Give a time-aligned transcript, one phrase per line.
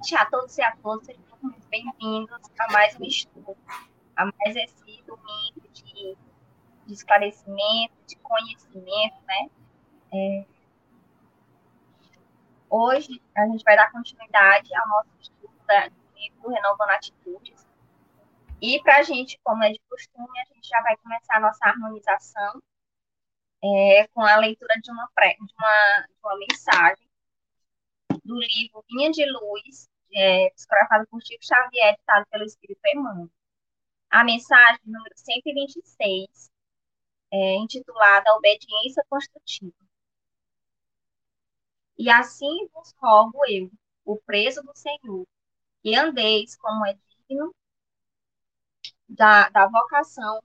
[0.00, 3.54] Noite a todos e a todas, sejam muito bem-vindos a mais um estudo,
[4.16, 6.16] a mais esse domingo de,
[6.86, 9.50] de esclarecimento, de conhecimento, né?
[10.10, 10.44] É,
[12.70, 17.66] hoje a gente vai dar continuidade ao nosso estudo da, do livro Renovando Atitudes.
[18.62, 21.62] E para a gente, como é de costume, a gente já vai começar a nossa
[21.66, 22.62] harmonização
[23.62, 27.09] é, com a leitura de uma, pré, de uma, de uma mensagem
[28.30, 33.30] do livro Vinha de Luz, é, psicografado por Chico Xavier, editado pelo Espírito Emmanuel.
[34.10, 36.50] A mensagem número 126,
[37.32, 39.74] é, intitulada Obediência Construtiva.
[41.98, 43.70] E assim vos rogo eu,
[44.04, 45.26] o preso do Senhor,
[45.82, 46.94] que andeis como é
[47.28, 47.54] digno
[49.08, 50.40] da, da vocação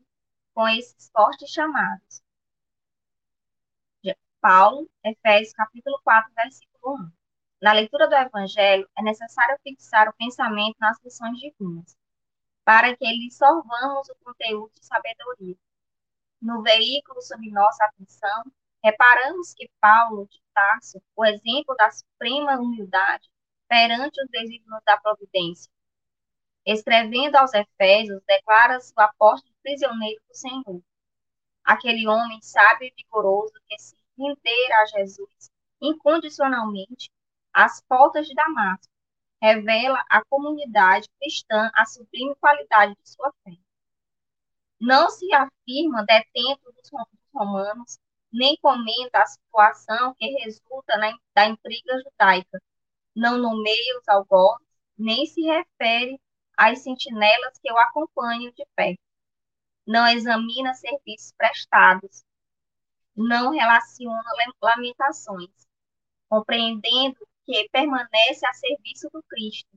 [0.54, 2.26] com esses fortes chamados.
[4.46, 7.12] Paulo, Efésios capítulo 4, versículo 1.
[7.66, 11.98] Na leitura do Evangelho, é necessário fixar o pensamento nas lições divinas,
[12.64, 15.56] para que lhe sorvamos o conteúdo de sabedoria.
[16.40, 18.44] No veículo sob nossa atenção,
[18.84, 23.28] reparamos que Paulo de Tarso, o exemplo da suprema humildade
[23.68, 25.72] perante os desígnios da providência,
[26.68, 30.84] escrevendo aos Efésios, declara-se o apóstolo prisioneiro do Senhor.
[31.64, 35.50] Aquele homem sábio e vigoroso que se render a Jesus
[35.82, 37.10] incondicionalmente
[37.56, 38.92] as portas de Damasco,
[39.42, 43.54] revela à comunidade cristã a sublime qualidade de sua fé.
[44.80, 46.92] Não se afirma detento dos
[47.34, 47.98] romanos,
[48.32, 52.62] nem comenta a situação que resulta na, da intriga judaica.
[53.16, 54.68] Não nomeia os algozes,
[54.98, 56.20] nem se refere
[56.58, 59.00] às sentinelas que o acompanham de perto.
[59.88, 62.26] Não examina serviços prestados.
[63.16, 64.24] Não relaciona
[64.62, 65.50] lamentações,
[66.28, 69.70] compreendendo que permanece a serviço do Cristo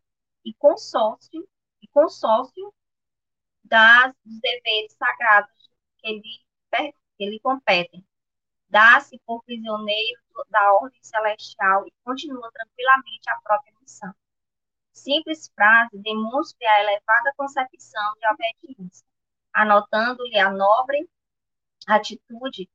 [0.44, 1.46] e consórcio,
[1.82, 2.74] e consórcio
[3.62, 8.04] das, dos deveres sagrados que lhe, que lhe competem.
[8.68, 14.14] Dá-se por prisioneiro da ordem celestial e continua tranquilamente a própria missão.
[14.92, 19.06] Simples frase demonstra a elevada concepção de obediência.
[19.52, 21.08] Anotando-lhe a nobre
[21.86, 22.68] atitude,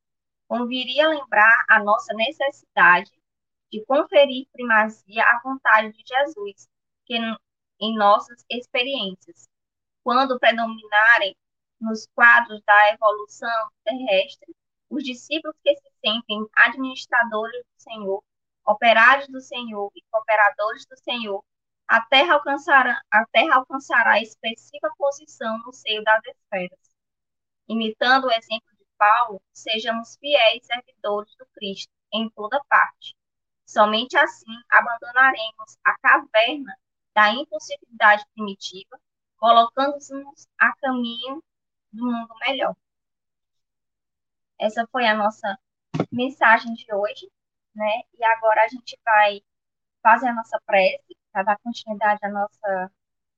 [0.47, 3.11] conviria lembrar a nossa necessidade
[3.73, 6.69] de conferir primazia à vontade de Jesus,
[7.07, 7.17] que
[7.79, 9.50] em nossas experiências,
[10.03, 11.35] quando predominarem
[11.81, 14.56] nos quadros da evolução terrestre,
[14.91, 18.23] os discípulos que se sentem administradores do Senhor,
[18.63, 21.44] operários do Senhor e cooperadores do Senhor,
[21.88, 26.79] a terra alcançará, a terra alcançará expressiva posição no seio das esferas.
[27.67, 33.16] Imitando o exemplo de Paulo, sejamos fiéis servidores do Cristo em toda parte,
[33.66, 36.75] Somente assim abandonaremos a caverna
[37.13, 39.00] da impulsividade primitiva,
[39.38, 41.44] colocando-nos a caminho
[41.91, 42.75] do mundo melhor.
[44.59, 45.57] Essa foi a nossa
[46.12, 47.29] mensagem de hoje,
[47.75, 48.01] né?
[48.18, 49.41] E agora a gente vai
[50.01, 52.91] fazer a nossa prece para dar continuidade à nossa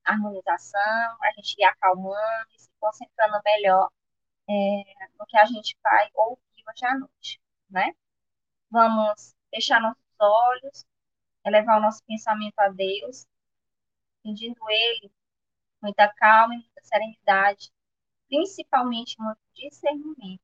[0.03, 3.90] harmonização, a gente ir acalmando e se concentrando melhor
[4.50, 4.53] é,
[5.19, 7.94] no que a gente vai ouvir hoje à noite, né?
[8.69, 10.85] Vamos fechar nossos olhos,
[11.45, 13.27] elevar o nosso pensamento a Deus,
[14.23, 15.11] pedindo Ele
[15.81, 17.71] muita calma e muita serenidade,
[18.27, 20.41] principalmente muito discernimento,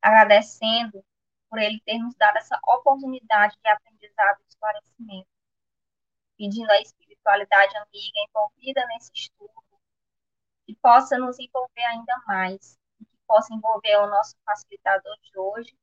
[0.00, 1.04] agradecendo
[1.48, 5.28] por Ele ter nos dado essa oportunidade de aprendizado e esclarecimento,
[6.36, 9.52] pedindo a espiritualidade amiga envolvida nesse estudo,
[10.66, 15.76] que possa nos envolver ainda mais, que possa envolver o nosso facilitador de hoje,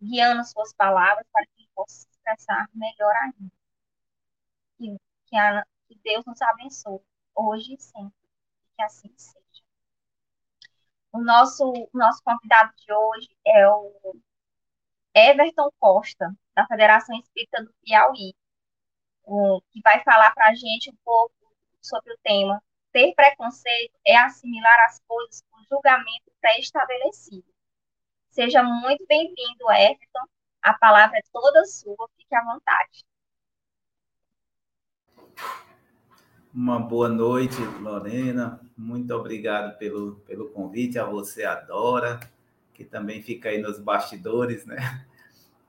[0.00, 3.52] guiando suas palavras para que possa se expressar melhor ainda.
[4.78, 4.96] Que,
[5.26, 7.00] que, a, que Deus nos abençoe,
[7.34, 8.16] hoje e sempre,
[8.76, 9.64] que assim seja.
[11.12, 14.20] O nosso, nosso convidado de hoje é o
[15.14, 18.34] Everton Costa, da Federação Espírita do Piauí,
[19.24, 21.34] o, que vai falar para a gente um pouco
[21.80, 22.62] sobre o tema
[22.96, 27.44] ter preconceito é assimilar as coisas com julgamento pré-estabelecido.
[28.36, 30.26] Seja muito bem-vindo, Everton.
[30.60, 33.02] A palavra é toda sua, fique à vontade.
[36.52, 38.60] Uma boa noite, Lorena.
[38.76, 40.98] Muito obrigado pelo, pelo convite.
[40.98, 42.20] A você, Adora,
[42.74, 45.06] que também fica aí nos bastidores, né?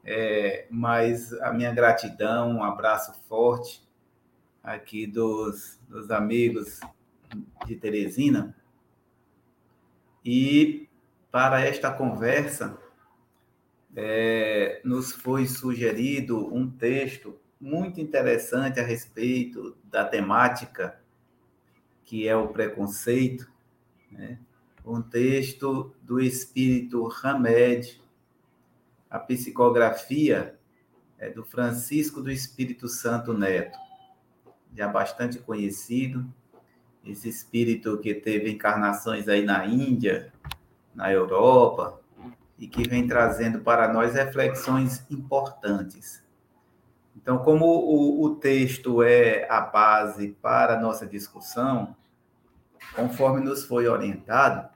[0.03, 3.81] É, mas a minha gratidão, um abraço forte
[4.61, 6.81] aqui dos, dos amigos
[7.65, 8.53] de Teresina.
[10.23, 10.86] E
[11.37, 12.75] para esta conversa,
[13.95, 20.99] é, nos foi sugerido um texto muito interessante a respeito da temática
[22.03, 23.47] que é o preconceito,
[24.11, 24.39] né?
[24.83, 28.01] um texto do espírito Hamed,
[29.07, 30.57] a psicografia
[31.19, 33.77] é do Francisco do Espírito Santo Neto,
[34.73, 36.27] já bastante conhecido,
[37.05, 40.33] esse espírito que teve encarnações aí na Índia,
[40.97, 42.01] na Europa,
[42.57, 46.23] e que vem trazendo para nós reflexões importantes.
[47.15, 51.95] Então, como o, o texto é a base para a nossa discussão,
[52.95, 54.67] conforme nos foi orientado,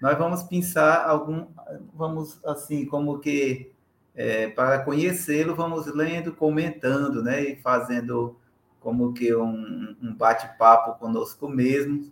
[0.00, 1.48] nós vamos pensar algum,
[1.92, 3.70] vamos assim, como que
[4.14, 8.36] é, para conhecê-lo, vamos lendo, comentando, né, e fazendo
[8.80, 12.10] como que um, um bate-papo conosco mesmo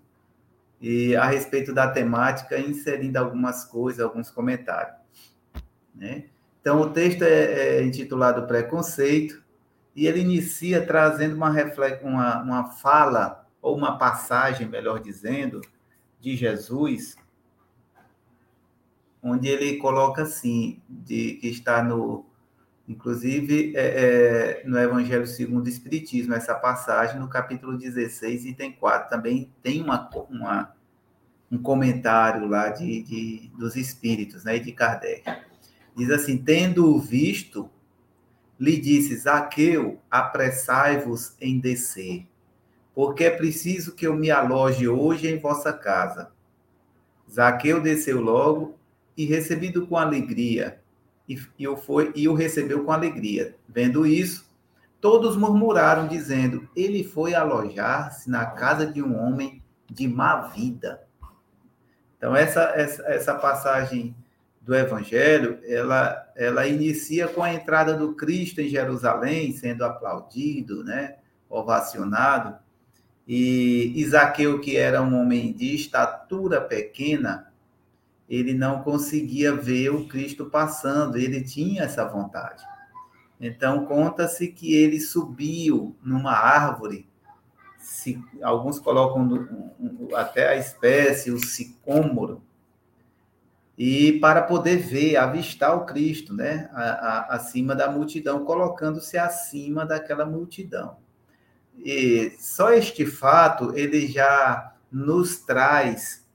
[0.89, 4.97] e a respeito da temática, inserindo algumas coisas, alguns comentários.
[5.93, 6.27] Né?
[6.61, 9.43] Então, o texto é, é intitulado Preconceito,
[9.97, 11.51] e ele inicia trazendo uma,
[12.05, 15.61] uma, uma fala, ou uma passagem, melhor dizendo,
[16.21, 17.17] de Jesus,
[19.21, 22.25] onde ele coloca assim, de, que está no,
[22.89, 29.11] inclusive é, é, no Evangelho segundo o Espiritismo, essa passagem no capítulo 16, item 4,
[29.11, 30.76] também tem uma, uma
[31.51, 35.23] um comentário lá de, de, dos Espíritos, né, de Kardec.
[35.97, 37.71] Diz assim, tendo visto,
[38.59, 42.27] lhe disse, Zaqueu, apressai-vos em descer,
[42.95, 46.33] porque é preciso que eu me aloje hoje em vossa casa.
[47.31, 48.77] Zaqueu desceu logo
[49.17, 50.81] e recebido com alegria,
[51.29, 53.57] e, e, o, foi, e o recebeu com alegria.
[53.69, 54.49] Vendo isso,
[55.01, 61.06] todos murmuraram, dizendo, ele foi alojar-se na casa de um homem de má vida.
[62.17, 64.15] Então, essa, essa, essa passagem
[64.61, 71.17] do Evangelho, ela, ela inicia com a entrada do Cristo em Jerusalém, sendo aplaudido, né,
[71.49, 72.57] ovacionado,
[73.29, 77.53] e Isaqueu, que era um homem de estatura pequena,
[78.29, 82.65] ele não conseguia ver o Cristo passando, ele tinha essa vontade.
[83.41, 87.09] Então, conta-se que ele subiu numa árvore,
[87.87, 92.43] se, alguns colocam no, até a espécie, o sicômoro,
[93.79, 99.87] e para poder ver, avistar o Cristo, né, a, a, acima da multidão, colocando-se acima
[99.87, 100.97] daquela multidão.
[101.79, 106.27] E só este fato ele já nos traz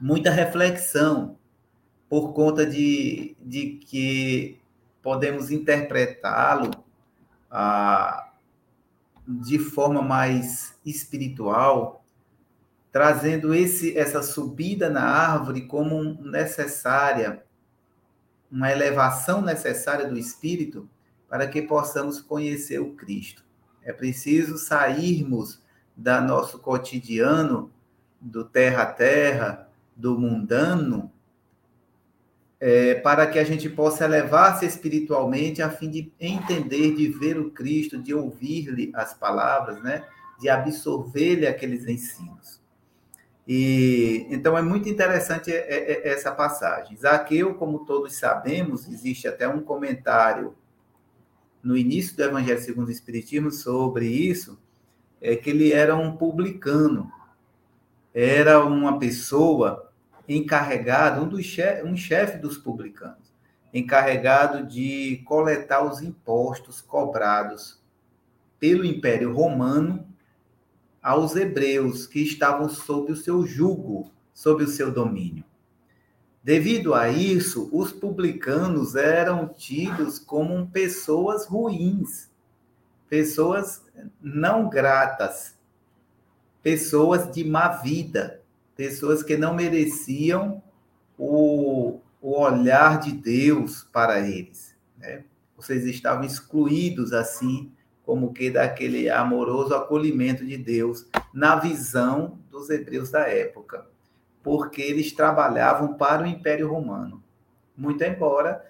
[0.00, 1.36] muita reflexão
[2.08, 4.58] por conta de, de que
[5.02, 6.70] podemos interpretá-lo
[7.50, 8.29] ah,
[9.40, 12.00] de forma mais espiritual
[12.92, 17.44] trazendo esse, essa subida na árvore como necessária,
[18.50, 20.88] uma elevação necessária do espírito
[21.28, 23.44] para que possamos conhecer o Cristo.
[23.82, 25.62] É preciso sairmos
[25.96, 27.70] da nosso cotidiano,
[28.20, 31.12] do terra a terra, do mundano,
[32.60, 37.50] é, para que a gente possa elevar-se espiritualmente a fim de entender, de ver o
[37.50, 40.04] Cristo, de ouvir-lhe as palavras, né?
[40.38, 42.60] de absorver-lhe aqueles ensinos.
[43.48, 46.96] E, então é muito interessante essa passagem.
[46.96, 50.54] Zaqueu, como todos sabemos, existe até um comentário
[51.62, 54.58] no início do Evangelho segundo o Espiritismo sobre isso,
[55.20, 57.12] é que ele era um publicano,
[58.14, 59.89] era uma pessoa
[60.28, 63.32] encarregada, um dos chef, um chefe dos publicanos,
[63.72, 67.80] encarregado de coletar os impostos cobrados
[68.58, 70.06] pelo Império Romano
[71.02, 75.44] aos hebreus que estavam sob o seu jugo, sob o seu domínio.
[76.42, 82.30] Devido a isso, os publicanos eram tidos como pessoas ruins,
[83.08, 83.84] pessoas
[84.20, 85.54] não gratas,
[86.62, 88.39] pessoas de má vida,
[88.80, 90.62] pessoas que não mereciam
[91.18, 94.74] o, o olhar de Deus para eles.
[94.96, 95.22] Né?
[95.54, 97.70] Vocês estavam excluídos assim
[98.06, 103.84] como que daquele amoroso acolhimento de Deus na visão dos hebreus da época,
[104.42, 107.22] porque eles trabalhavam para o Império Romano,
[107.76, 108.64] muito embora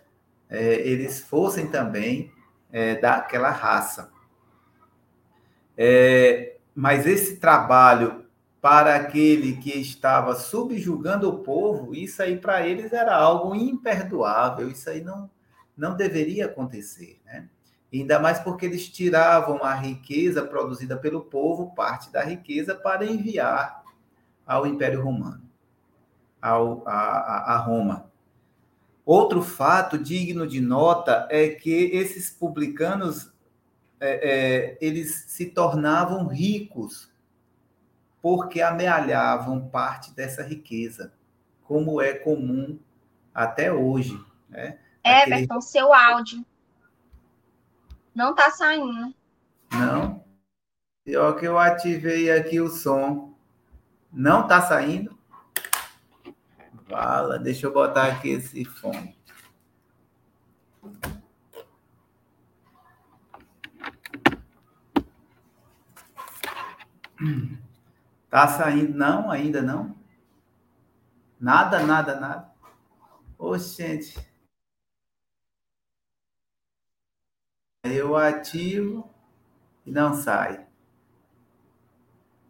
[0.48, 2.32] é, eles fossem também
[2.72, 4.10] é, daquela raça.
[5.78, 8.19] É, mas esse trabalho
[8.60, 14.90] para aquele que estava subjugando o povo, isso aí para eles era algo imperdoável, isso
[14.90, 15.30] aí não,
[15.76, 17.48] não deveria acontecer, né?
[17.92, 23.82] Ainda mais porque eles tiravam a riqueza produzida pelo povo, parte da riqueza, para enviar
[24.46, 25.42] ao Império Romano,
[26.40, 28.10] ao, a, a Roma.
[29.04, 33.32] Outro fato digno de nota é que esses publicanos
[33.98, 37.09] é, é, eles se tornavam ricos
[38.22, 41.12] porque amealhavam parte dessa riqueza,
[41.64, 42.78] como é comum
[43.34, 44.18] até hoje.
[44.48, 44.78] Né?
[45.04, 45.62] Everton, Aquele...
[45.62, 46.44] seu áudio
[48.14, 49.14] não está saindo.
[49.72, 50.24] Não?
[51.04, 53.34] Pior que eu ativei aqui o som.
[54.12, 55.18] Não está saindo?
[56.88, 59.16] Fala, deixa eu botar aqui esse fone.
[68.30, 68.96] Tá saindo?
[68.96, 69.99] Não, ainda não.
[71.38, 72.52] Nada, nada, nada.
[73.37, 74.16] Ô, gente.
[77.82, 79.12] Eu ativo
[79.84, 80.64] e não sai.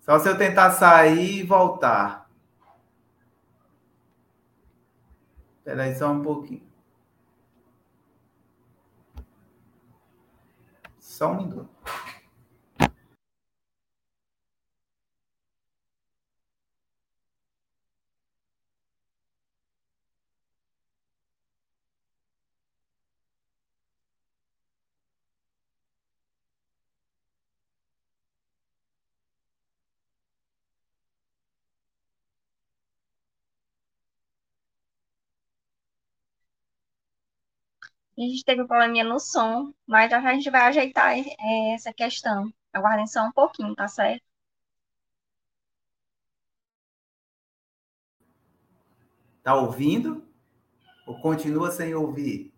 [0.03, 2.29] Só se eu tentar sair e voltar.
[5.59, 6.69] Espera aí só um pouquinho.
[10.99, 11.80] Só um minuto.
[38.21, 42.53] A gente teve um probleminha no som, mas a gente vai ajeitar é, essa questão.
[42.71, 44.23] Aguardem só um pouquinho, tá certo?
[49.43, 50.23] Tá ouvindo?
[51.07, 52.53] Ou continua sem ouvir?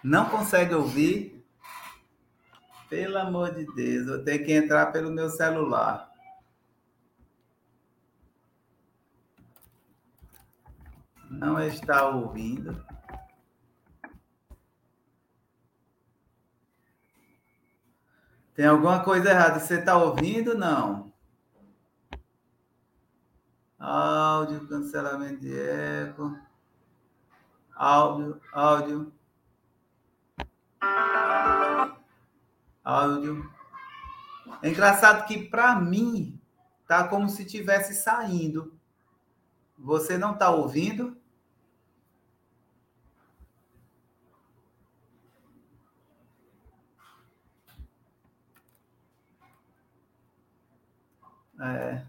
[0.00, 1.44] Não consegue ouvir?
[2.88, 6.13] Pelo amor de Deus, eu tenho que entrar pelo meu celular.
[11.38, 12.84] Não está ouvindo.
[18.54, 19.58] Tem alguma coisa errada.
[19.58, 20.56] Você está ouvindo?
[20.56, 21.12] Não.
[23.78, 26.38] Áudio, cancelamento de eco.
[27.74, 29.12] Áudio, áudio.
[32.84, 33.52] Áudio.
[34.62, 36.40] É engraçado que para mim
[36.86, 38.78] tá como se tivesse saindo.
[39.76, 41.16] Você não está ouvindo?
[51.64, 52.04] É.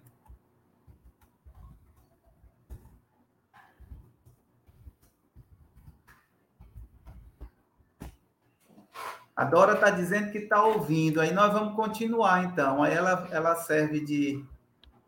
[9.33, 11.21] A Dora está dizendo que está ouvindo.
[11.21, 12.83] Aí nós vamos continuar, então.
[12.83, 14.45] Aí ela, ela serve de,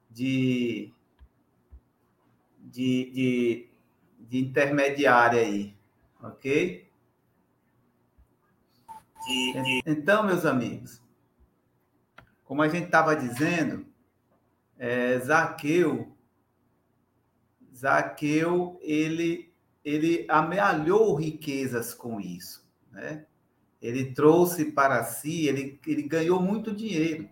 [0.10, 0.94] de,
[2.60, 3.70] de, de,
[4.20, 5.75] de intermediária aí.
[6.22, 6.89] Ok?
[9.86, 11.01] Então, meus amigos,
[12.46, 13.86] como a gente estava dizendo,
[14.77, 16.15] é, Zaqueu,
[17.75, 19.53] Zaqueu, ele,
[19.84, 23.25] ele amealhou riquezas com isso, né?
[23.81, 27.29] Ele trouxe para si, ele, ele ganhou muito dinheiro.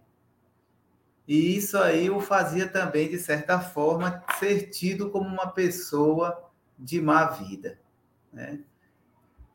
[1.27, 7.01] E isso aí o fazia também, de certa forma, ser tido como uma pessoa de
[7.01, 7.79] má vida.
[8.31, 8.59] Né?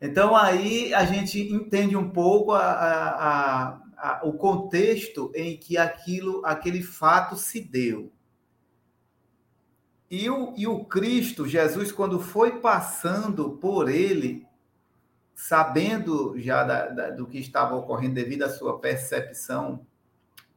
[0.00, 3.82] Então, aí a gente entende um pouco a, a, a,
[4.22, 8.10] o contexto em que aquilo, aquele fato se deu.
[10.10, 14.46] E o, e o Cristo, Jesus, quando foi passando por ele,
[15.36, 19.86] sabendo já da, da, do que estava ocorrendo devido à sua percepção,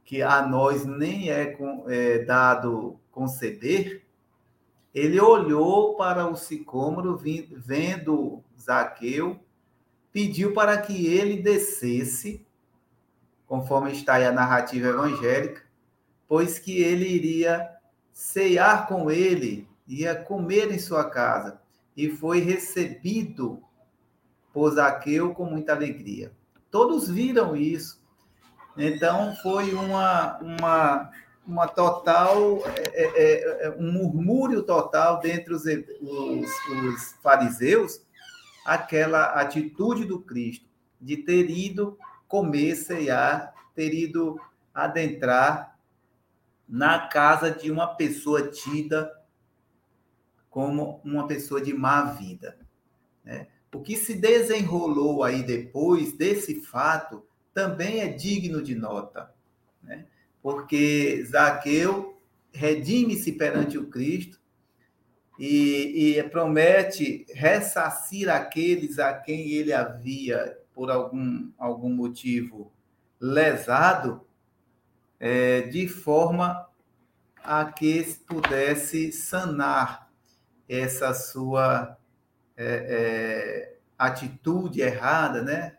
[0.04, 4.04] que a nós nem é, com, é dado conceder,
[4.92, 9.40] ele olhou para o sicômoro, vendo Zaqueu,
[10.12, 12.43] pediu para que ele descesse
[13.54, 15.62] conforme está aí a narrativa evangélica,
[16.26, 17.70] pois que ele iria
[18.12, 21.60] cear com ele, ia comer em sua casa,
[21.96, 23.62] e foi recebido
[24.52, 26.32] por Zaqueu com muita alegria.
[26.68, 28.02] Todos viram isso.
[28.76, 31.10] Então foi uma, uma,
[31.46, 32.58] uma total,
[32.92, 38.02] é, é, é, um murmúrio total dentre os, os, os fariseus,
[38.66, 40.66] aquela atitude do Cristo
[41.00, 41.96] de ter ido
[42.34, 44.40] comer, ceiar, ter ido
[44.74, 45.78] adentrar
[46.68, 49.08] na casa de uma pessoa tida
[50.50, 52.58] como uma pessoa de má vida.
[53.24, 53.46] Né?
[53.72, 57.24] O que se desenrolou aí depois desse fato
[57.54, 59.32] também é digno de nota,
[59.80, 60.06] né?
[60.42, 62.20] porque Zaqueu
[62.52, 64.40] redime-se perante o Cristo
[65.38, 72.72] e, e, promete ressarcir aqueles a quem ele havia por algum, algum motivo
[73.20, 74.26] lesado,
[75.20, 76.68] é, de forma
[77.42, 80.10] a que pudesse sanar
[80.68, 81.96] essa sua
[82.56, 85.76] é, é, atitude errada, né?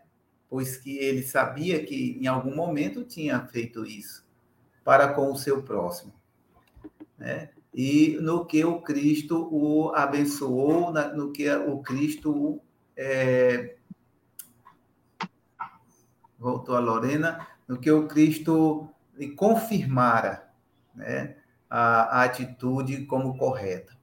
[0.48, 4.24] Pois que ele sabia que em algum momento tinha feito isso
[4.84, 6.14] para com o seu próximo,
[7.18, 7.50] né?
[7.74, 12.62] E no que o Cristo o abençoou, no que o Cristo o
[12.96, 13.75] é...
[16.38, 20.48] voltou a Lorena, no que o Cristo lhe confirmara,
[20.94, 21.36] né?
[21.68, 23.96] a, a atitude como correta.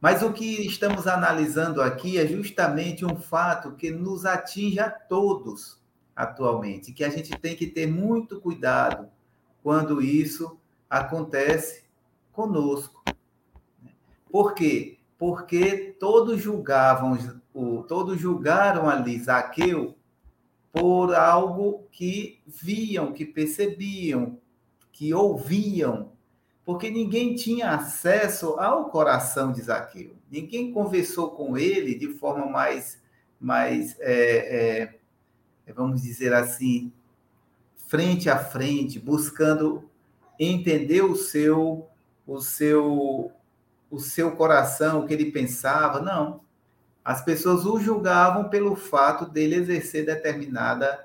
[0.00, 5.80] Mas o que estamos analisando aqui é justamente um fato que nos atinge a todos
[6.14, 9.08] atualmente, que a gente tem que ter muito cuidado
[9.62, 10.58] quando isso
[10.90, 11.84] acontece
[12.32, 13.02] conosco.
[14.30, 14.98] Por quê?
[15.16, 17.16] Porque todos julgavam,
[17.86, 19.96] todos julgaram ali Zaqueu
[20.72, 24.38] por algo que viam, que percebiam,
[24.90, 26.12] que ouviam,
[26.64, 30.14] porque ninguém tinha acesso ao coração de Zaqueu.
[30.30, 33.00] Ninguém conversou com ele de forma mais,
[33.38, 34.94] mais é,
[35.66, 36.92] é, vamos dizer assim,
[37.86, 39.90] frente a frente, buscando
[40.38, 41.86] entender o seu,
[42.26, 43.30] o seu,
[43.90, 46.00] o seu coração, o que ele pensava.
[46.00, 46.40] Não.
[47.04, 51.04] As pessoas o julgavam pelo fato dele exercer determinada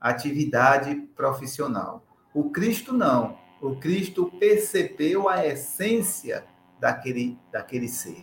[0.00, 2.04] atividade profissional.
[2.34, 6.44] O Cristo não o Cristo percebeu a essência
[6.78, 8.22] daquele, daquele ser.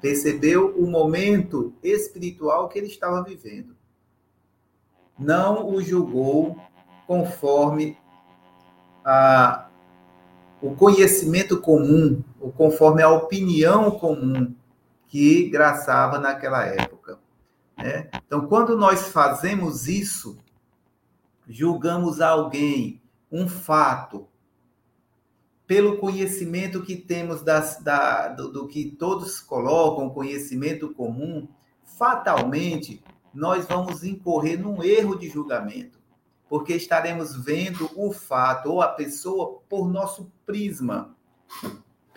[0.00, 3.76] Percebeu o momento espiritual que ele estava vivendo.
[5.18, 6.56] Não o julgou
[7.06, 7.96] conforme
[9.04, 9.68] a,
[10.60, 14.54] o conhecimento comum, ou conforme a opinião comum
[15.08, 17.18] que graçava naquela época.
[17.76, 18.08] Né?
[18.26, 20.38] Então, quando nós fazemos isso,
[21.48, 24.28] julgamos alguém, um fato,
[25.66, 31.48] pelo conhecimento que temos das, da, do, do que todos colocam, conhecimento comum,
[31.84, 33.02] fatalmente
[33.34, 35.98] nós vamos incorrer num erro de julgamento,
[36.48, 41.14] porque estaremos vendo o fato ou a pessoa por nosso prisma,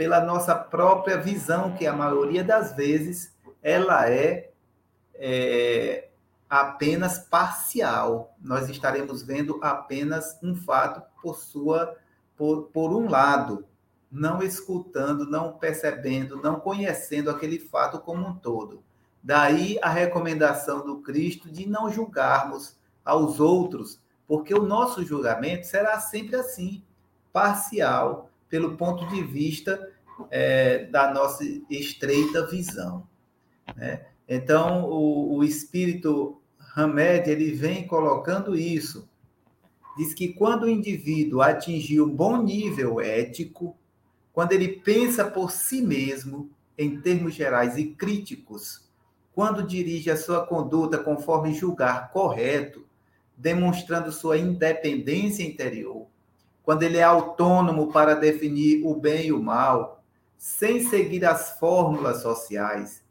[0.01, 4.49] pela nossa própria visão, que a maioria das vezes ela é,
[5.13, 6.09] é
[6.49, 8.35] apenas parcial.
[8.41, 11.95] Nós estaremos vendo apenas um fato por sua
[12.35, 13.63] por, por um lado,
[14.11, 18.83] não escutando, não percebendo, não conhecendo aquele fato como um todo.
[19.21, 25.99] Daí a recomendação do Cristo de não julgarmos aos outros, porque o nosso julgamento será
[25.99, 26.83] sempre assim,
[27.31, 29.90] parcial, pelo ponto de vista
[30.29, 33.07] é, da nossa estreita visão.
[33.75, 34.05] Né?
[34.27, 36.39] Então, o, o espírito
[36.75, 39.09] Hamed ele vem colocando isso
[39.97, 43.75] diz que quando o indivíduo atingir um bom nível ético,
[44.33, 48.89] quando ele pensa por si mesmo, em termos gerais e críticos,
[49.33, 52.85] quando dirige a sua conduta conforme julgar correto,
[53.37, 56.07] demonstrando sua independência interior,
[56.63, 60.00] quando ele é autônomo para definir o bem e o mal,
[60.41, 63.03] sem seguir as fórmulas sociais.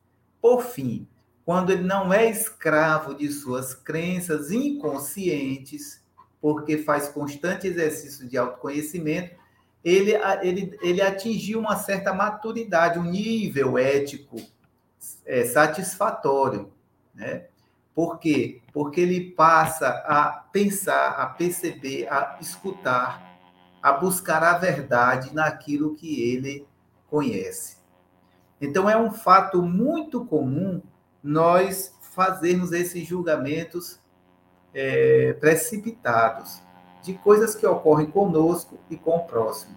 [0.43, 1.07] Por fim,
[1.45, 6.03] quando ele não é escravo de suas crenças inconscientes,
[6.41, 9.37] porque faz constante exercício de autoconhecimento,
[9.85, 14.37] ele, ele, ele atingiu uma certa maturidade, um nível ético
[15.25, 16.73] é, satisfatório.
[17.15, 17.45] Né?
[17.95, 18.61] Por quê?
[18.73, 23.39] Porque ele passa a pensar, a perceber, a escutar,
[23.81, 26.69] a buscar a verdade naquilo que ele
[27.11, 27.77] conhece.
[28.61, 30.81] Então, é um fato muito comum
[31.23, 33.99] nós fazermos esses julgamentos
[34.75, 36.61] é, precipitados
[37.03, 39.77] de coisas que ocorrem conosco e com o próximo,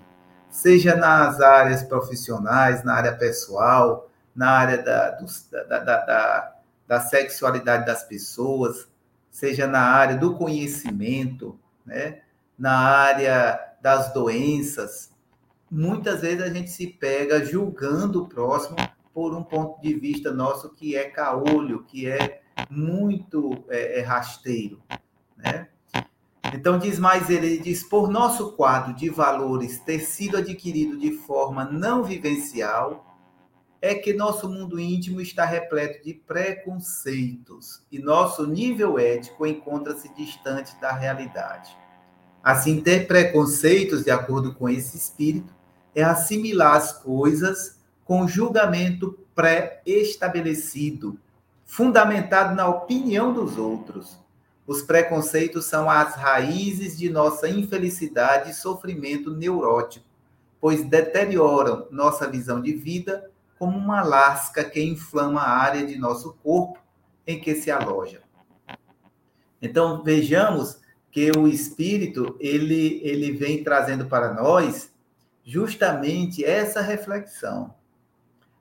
[0.49, 6.55] seja nas áreas profissionais, na área pessoal, na área da, do, da, da, da,
[6.87, 8.87] da sexualidade das pessoas,
[9.31, 12.21] seja na área do conhecimento, né?
[12.57, 15.11] na área das doenças.
[15.75, 18.77] Muitas vezes a gente se pega julgando o próximo
[19.11, 24.83] por um ponto de vista nosso que é caolho, que é muito é, é, rasteiro,
[25.35, 25.69] né?
[26.53, 31.65] Então diz mais ele, diz por nosso quadro de valores ter sido adquirido de forma
[31.65, 33.17] não vivencial,
[33.81, 40.79] é que nosso mundo íntimo está repleto de preconceitos e nosso nível ético encontra-se distante
[40.79, 41.75] da realidade.
[42.43, 45.62] Assim, ter preconceitos, de acordo com esse espírito,
[45.95, 51.17] é assimilar as coisas com julgamento pré-estabelecido
[51.73, 54.19] fundamentado na opinião dos outros,
[54.67, 60.05] os preconceitos são as raízes de nossa infelicidade e sofrimento neurótico,
[60.61, 63.27] pois deterioram nossa visão de vida
[63.57, 66.77] como uma lasca que inflama a área de nosso corpo
[67.25, 68.21] em que se aloja.
[69.59, 70.77] Então, vejamos
[71.11, 74.92] que o espírito ele ele vem trazendo para nós
[75.43, 77.73] justamente essa reflexão,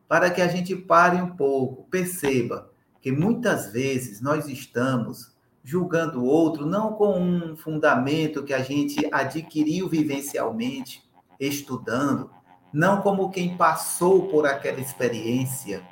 [0.09, 5.33] para que a gente pare um pouco, perceba que muitas vezes nós estamos
[5.65, 11.03] julgando o outro não com um fundamento que a gente adquiriu vivencialmente,
[11.39, 12.31] estudando,
[12.73, 15.83] não como quem passou por aquela experiência,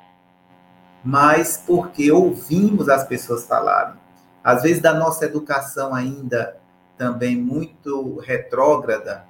[1.03, 3.99] mas porque ouvimos as pessoas falarem.
[4.43, 6.57] Às vezes, da nossa educação ainda
[6.97, 9.25] também muito retrógrada,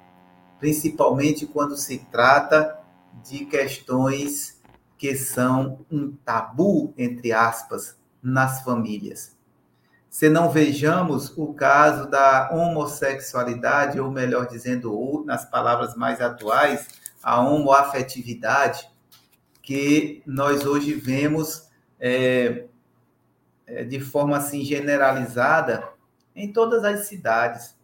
[0.61, 2.79] principalmente quando se trata
[3.27, 4.61] de questões
[4.95, 9.35] que são um tabu, entre aspas, nas famílias.
[10.07, 16.87] Se não vejamos o caso da homossexualidade, ou melhor dizendo, nas palavras mais atuais,
[17.23, 18.87] a homoafetividade,
[19.63, 21.69] que nós hoje vemos
[21.99, 22.65] é,
[23.65, 25.89] é, de forma assim generalizada
[26.35, 27.75] em todas as cidades,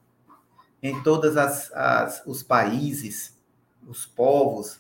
[0.82, 1.36] em todos
[2.26, 3.38] os países,
[3.88, 4.80] os povos,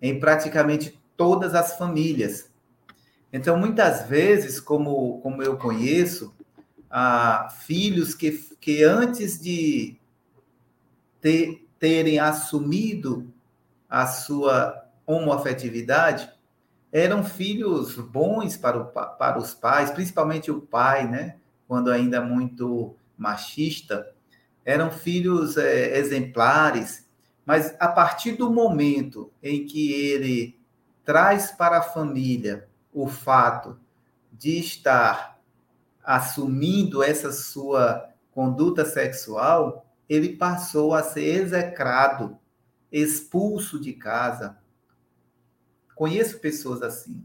[0.00, 2.50] em praticamente todas as famílias.
[3.32, 6.34] Então, muitas vezes, como, como eu conheço,
[6.90, 9.98] ah, filhos que, que antes de
[11.20, 13.32] ter, terem assumido
[13.88, 16.30] a sua homoafetividade,
[16.90, 21.36] eram filhos bons para, o, para os pais, principalmente o pai, né?
[21.66, 24.10] Quando ainda muito machista,
[24.68, 27.08] eram filhos é, exemplares,
[27.46, 30.60] mas a partir do momento em que ele
[31.06, 33.80] traz para a família o fato
[34.30, 35.40] de estar
[36.04, 42.36] assumindo essa sua conduta sexual, ele passou a ser execrado,
[42.92, 44.58] expulso de casa,
[45.94, 47.24] Conheço pessoas assim.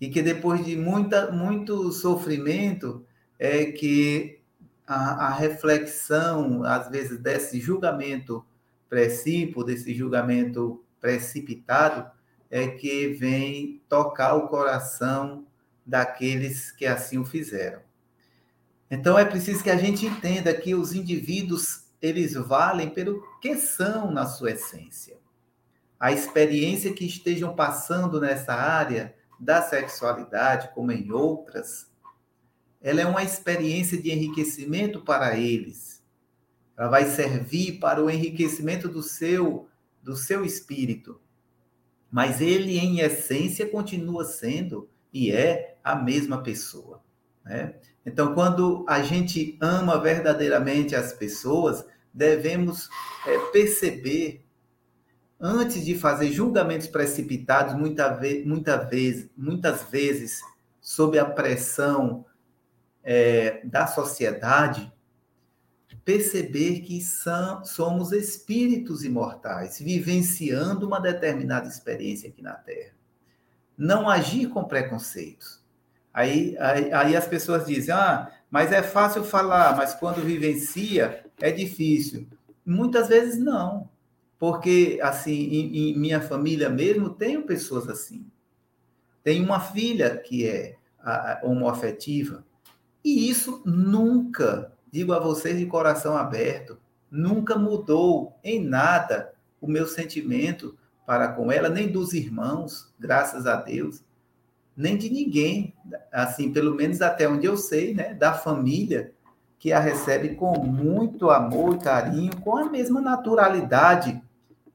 [0.00, 3.06] E que depois de muita, muito sofrimento,
[3.38, 4.41] é que
[4.86, 8.44] a, a reflexão, às vezes, desse julgamento
[8.88, 12.10] precípio, desse julgamento precipitado,
[12.50, 15.46] é que vem tocar o coração
[15.84, 17.80] daqueles que assim o fizeram.
[18.90, 24.10] Então é preciso que a gente entenda que os indivíduos eles valem pelo que são
[24.10, 25.22] na sua essência
[26.02, 31.88] a experiência que estejam passando nessa área da sexualidade, como em outras,
[32.82, 36.02] ela é uma experiência de enriquecimento para eles.
[36.76, 39.68] Ela vai servir para o enriquecimento do seu
[40.02, 41.20] do seu espírito.
[42.10, 47.00] Mas ele em essência continua sendo e é a mesma pessoa,
[47.44, 47.76] né?
[48.04, 52.88] Então, quando a gente ama verdadeiramente as pessoas, devemos
[53.24, 54.44] é, perceber
[55.40, 60.40] antes de fazer julgamentos precipitados, muita ve muita vez, muitas vezes
[60.80, 62.24] sob a pressão
[63.02, 64.92] é, da sociedade,
[66.04, 72.92] perceber que são, somos espíritos imortais, vivenciando uma determinada experiência aqui na Terra.
[73.76, 75.62] Não agir com preconceitos.
[76.12, 81.50] Aí, aí, aí as pessoas dizem, ah, mas é fácil falar, mas quando vivencia é
[81.50, 82.28] difícil.
[82.64, 83.90] Muitas vezes não
[84.42, 88.26] porque, assim, em, em minha família mesmo, tenho pessoas assim.
[89.22, 90.74] Tenho uma filha que é
[91.44, 92.44] homoafetiva,
[93.04, 96.78] e isso nunca, digo a vocês de coração aberto,
[97.10, 103.56] nunca mudou em nada o meu sentimento para com ela, nem dos irmãos, graças a
[103.56, 104.02] Deus,
[104.76, 105.74] nem de ninguém,
[106.12, 109.12] assim, pelo menos até onde eu sei, né, da família
[109.58, 114.20] que a recebe com muito amor e carinho, com a mesma naturalidade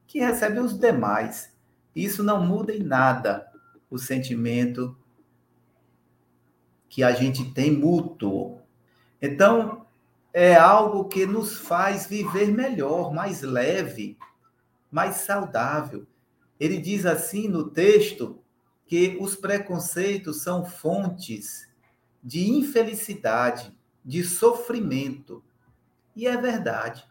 [0.06, 1.52] que recebe os demais.
[1.94, 3.46] Isso não muda em nada
[3.90, 4.96] o sentimento
[6.88, 8.60] que a gente tem mútuo.
[9.20, 9.86] Então,
[10.32, 14.16] é algo que nos faz viver melhor, mais leve,
[14.90, 16.06] mais saudável.
[16.58, 18.38] Ele diz assim no texto
[18.86, 21.68] que os preconceitos são fontes
[22.22, 25.42] de infelicidade, de sofrimento.
[26.16, 27.06] E é verdade.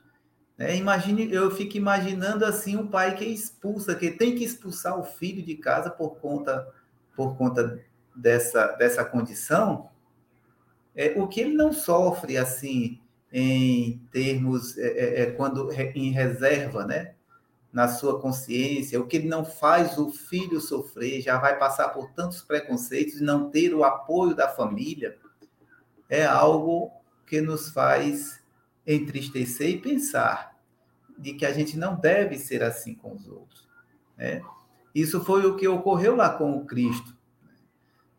[0.58, 5.04] É, imagine, eu fico imaginando assim um pai que expulsa, que tem que expulsar o
[5.04, 6.68] filho de casa por conta,
[7.16, 7.80] por conta
[8.18, 9.90] dessa, dessa condição.
[10.96, 13.00] É, o que ele não sofre assim
[13.32, 17.14] em termos é, é, é quando em reserva, né?
[17.72, 22.10] Na sua consciência, o que ele não faz o filho sofrer, já vai passar por
[22.12, 25.18] tantos preconceitos e não ter o apoio da família,
[26.10, 26.92] é algo
[27.28, 28.42] que nos faz
[28.86, 30.58] entristecer e pensar
[31.18, 33.68] de que a gente não deve ser assim com os outros.
[34.18, 34.42] Né?
[34.96, 37.17] Isso foi o que ocorreu lá com o Cristo.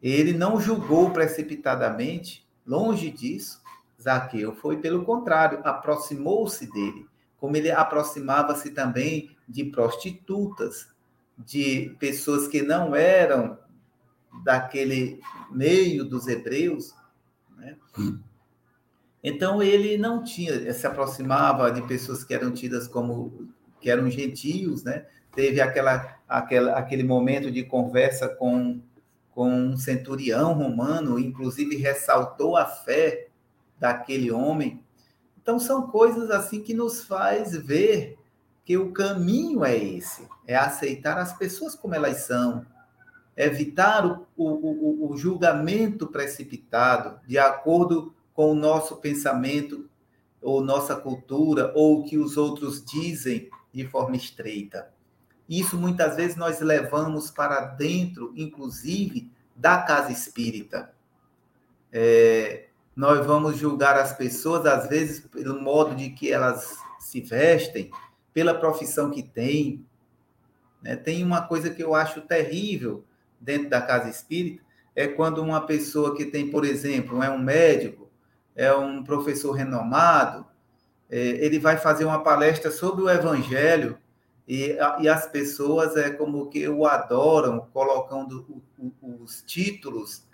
[0.03, 3.61] Ele não julgou precipitadamente, longe disso,
[4.01, 4.55] Zaqueu.
[4.55, 7.07] Foi pelo contrário, aproximou-se dele,
[7.39, 10.89] como ele aproximava-se também de prostitutas,
[11.37, 13.59] de pessoas que não eram
[14.45, 16.95] daquele meio dos hebreus.
[17.57, 17.77] Né?
[19.23, 23.49] Então ele não tinha, se aproximava de pessoas que eram tidas como
[23.81, 25.07] que eram gentios, né?
[25.35, 28.81] Teve aquela, aquela aquele momento de conversa com
[29.39, 33.29] com um centurião romano, inclusive ressaltou a fé
[33.79, 34.83] daquele homem.
[35.41, 38.19] Então são coisas assim que nos faz ver
[38.65, 42.67] que o caminho é esse, é aceitar as pessoas como elas são,
[43.37, 49.89] evitar o, o, o, julgamento precipitado de acordo com o nosso pensamento
[50.43, 54.93] ou nossa cultura ou o que os outros dizem de forma estreita.
[55.49, 60.93] Isso muitas vezes nós levamos para dentro, inclusive, da casa espírita.
[61.91, 67.91] É, nós vamos julgar as pessoas, às vezes, pelo modo de que elas se vestem,
[68.35, 69.87] pela profissão que têm.
[70.83, 70.97] Né?
[70.97, 73.05] Tem uma coisa que eu acho terrível
[73.41, 74.63] dentro da casa espírita,
[74.95, 78.11] é quando uma pessoa que tem, por exemplo, é um médico,
[78.55, 80.45] é um professor renomado,
[81.09, 83.97] é, ele vai fazer uma palestra sobre o evangelho
[84.49, 88.63] e, e as pessoas é como que o adoram, colocando
[89.03, 90.25] os títulos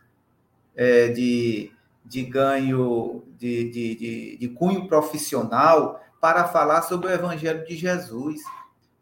[0.77, 1.73] é, de,
[2.05, 8.41] de ganho, de, de, de, de cunho profissional para falar sobre o Evangelho de Jesus,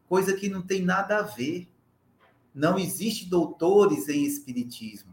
[0.09, 1.69] coisa que não tem nada a ver.
[2.55, 5.13] Não existe doutores em Espiritismo.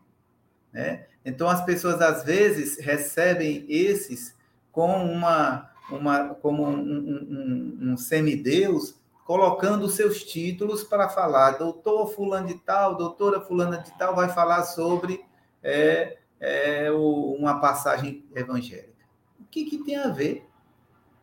[0.71, 1.07] Né?
[1.25, 4.33] Então, as pessoas, às vezes, recebem esses
[4.71, 8.98] com uma, uma, como um, um, um, um semideus
[9.30, 14.63] colocando seus títulos para falar, doutor fulano de tal, doutora fulana de tal, vai falar
[14.63, 15.24] sobre
[15.62, 19.06] é, é, uma passagem evangélica.
[19.39, 20.50] O que, que tem a ver?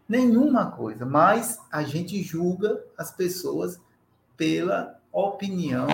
[0.08, 3.80] Nenhuma coisa, mas a gente julga as pessoas
[4.36, 5.88] pela opinião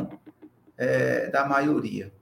[0.77, 2.13] é, da maioria.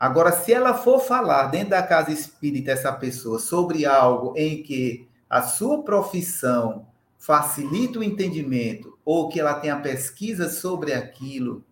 [0.00, 5.08] Agora, se ela for falar dentro da casa espírita, essa pessoa, sobre algo em que
[5.30, 6.88] a sua profissão
[7.22, 11.64] facilita o entendimento ou que ela tenha pesquisa sobre aquilo,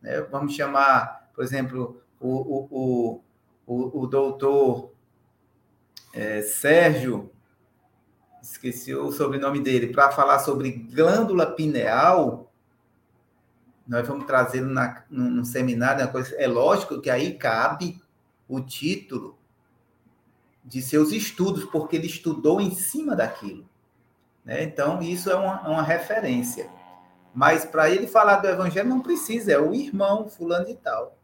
[0.00, 0.22] né?
[0.22, 3.20] vamos chamar, por exemplo, o, o,
[3.66, 4.90] o, o, doutor
[6.14, 7.30] é, Sérgio,
[8.40, 12.50] esqueci o sobrenome dele, para falar sobre glândula pineal,
[13.86, 18.00] nós vamos trazer na, num, num seminário, coisa, é lógico que aí cabe
[18.48, 19.36] o título
[20.64, 23.68] de seus estudos, porque ele estudou em cima daquilo.
[24.46, 24.62] Né?
[24.62, 26.70] Então, isso é uma, uma referência.
[27.34, 31.18] Mas para ele falar do evangelho não precisa, é o irmão fulano de tal.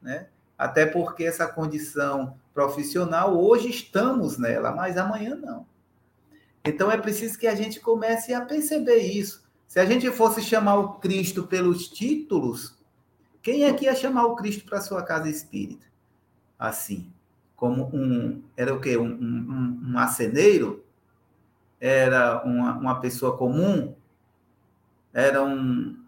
[0.00, 0.28] Né?
[0.56, 5.66] Até porque essa condição profissional, hoje estamos nela, mas amanhã não.
[6.64, 9.42] Então é preciso que a gente comece a perceber isso.
[9.66, 12.78] Se a gente fosse chamar o Cristo pelos títulos,
[13.42, 15.86] quem é que ia chamar o Cristo para sua casa espírita?
[16.58, 17.12] Assim,
[17.56, 18.96] como um, era o quê?
[18.96, 20.84] Um, um, um aceneiro?
[21.84, 23.92] Era uma, uma pessoa comum,
[25.12, 26.00] era um,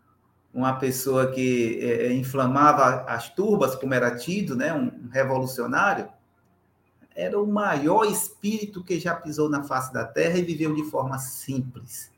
[0.53, 6.09] uma pessoa que é, é, inflamava as turbas, como era tido, né, um revolucionário,
[7.13, 11.19] era o maior espírito que já pisou na face da terra e viveu de forma
[11.19, 12.13] simples.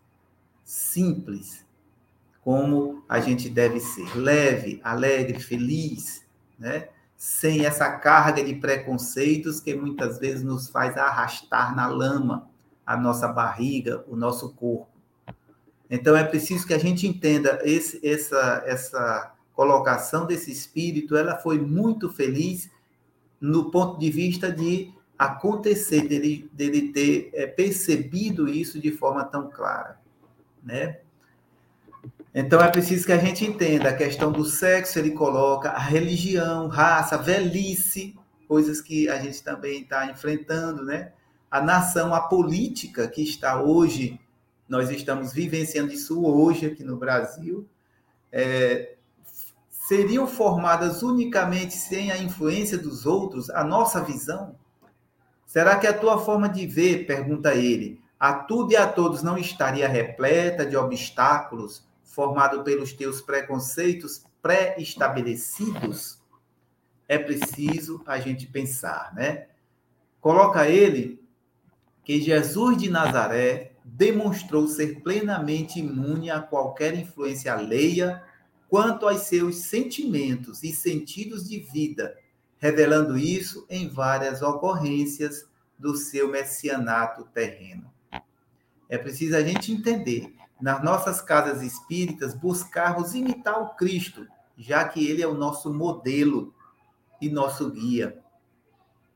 [0.63, 1.65] Simples.
[2.43, 4.17] Como a gente deve ser.
[4.17, 6.25] Leve, alegre, feliz,
[6.59, 6.89] né?
[7.17, 12.49] sem essa carga de preconceitos que muitas vezes nos faz arrastar na lama
[12.87, 14.89] a nossa barriga, o nosso corpo.
[15.91, 21.17] Então é preciso que a gente entenda esse, essa, essa colocação desse espírito.
[21.17, 22.71] Ela foi muito feliz
[23.41, 29.51] no ponto de vista de acontecer, dele, dele ter é, percebido isso de forma tão
[29.51, 29.99] clara,
[30.63, 30.99] né?
[32.35, 36.69] Então é preciso que a gente entenda a questão do sexo, ele coloca a religião,
[36.69, 38.15] raça, velhice,
[38.47, 41.13] coisas que a gente também está enfrentando, né?
[41.51, 44.21] A nação, a política que está hoje,
[44.69, 47.69] nós estamos vivenciando isso hoje aqui no Brasil,
[48.33, 48.97] é,
[49.87, 54.57] seriam formadas unicamente sem a influência dos outros, a nossa visão?
[55.47, 59.39] Será que a tua forma de ver, pergunta ele, a tudo e a todos não
[59.39, 66.19] estaria repleta de obstáculos formado pelos teus preconceitos pré-estabelecidos?
[67.09, 69.47] É preciso a gente pensar, né?
[70.21, 71.25] Coloca ele
[72.07, 78.23] que Jesus de Nazaré demonstrou ser plenamente imune a qualquer influência alheia
[78.69, 82.17] quanto aos seus sentimentos e sentidos de vida,
[82.59, 87.93] revelando isso em várias ocorrências do seu messianato terreno.
[88.89, 95.05] É preciso a gente entender, nas nossas casas espíritas, buscarmos imitar o Cristo, já que
[95.05, 96.55] ele é o nosso modelo
[97.21, 98.17] e nosso guia.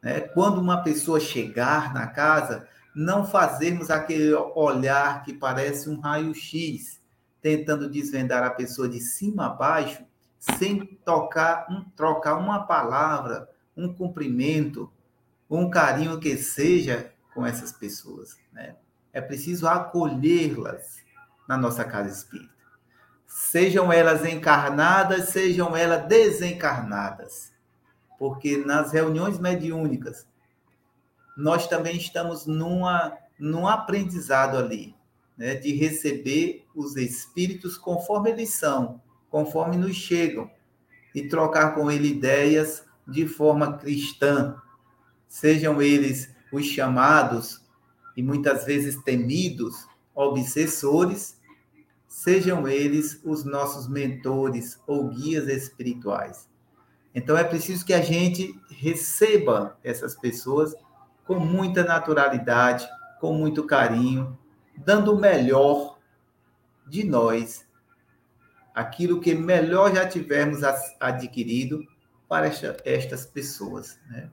[0.03, 0.21] Né?
[0.21, 7.01] Quando uma pessoa chegar na casa, não fazermos aquele olhar que parece um raio-x,
[7.41, 10.05] tentando desvendar a pessoa de cima a baixo,
[10.39, 14.91] sem tocar, um, trocar uma palavra, um cumprimento,
[15.49, 18.37] um carinho que seja com essas pessoas.
[18.53, 18.77] Né?
[19.13, 21.03] É preciso acolhê-las
[21.49, 22.51] na nossa casa espírita.
[23.27, 27.53] Sejam elas encarnadas, sejam elas desencarnadas.
[28.19, 30.27] Porque nas reuniões mediúnicas,
[31.41, 34.95] nós também estamos numa, num aprendizado ali,
[35.37, 39.01] né, de receber os espíritos conforme eles são,
[39.31, 40.51] conforme nos chegam,
[41.15, 44.55] e trocar com ele ideias de forma cristã,
[45.27, 47.65] sejam eles os chamados
[48.17, 51.41] e muitas vezes temidos obsessores,
[52.07, 56.49] sejam eles os nossos mentores ou guias espirituais.
[57.15, 60.75] Então é preciso que a gente receba essas pessoas
[61.31, 62.89] com muita naturalidade,
[63.21, 64.37] com muito carinho,
[64.77, 65.97] dando o melhor
[66.89, 67.65] de nós,
[68.75, 70.65] aquilo que melhor já tivermos
[70.99, 71.87] adquirido
[72.29, 73.97] para esta, estas pessoas.
[74.09, 74.29] Né?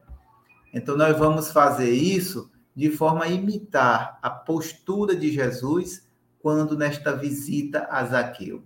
[0.73, 7.15] Então, nós vamos fazer isso de forma a imitar a postura de Jesus quando nesta
[7.15, 8.63] visita a Zaqueu.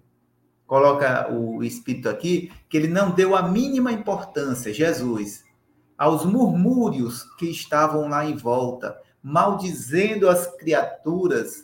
[0.65, 5.43] Coloca o Espírito aqui que ele não deu a mínima importância, Jesus,
[6.01, 11.63] aos murmúrios que estavam lá em volta, maldizendo as criaturas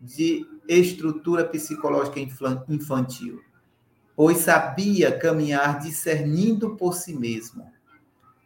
[0.00, 2.18] de estrutura psicológica
[2.68, 3.40] infantil,
[4.16, 7.70] pois sabia caminhar discernindo por si mesmo.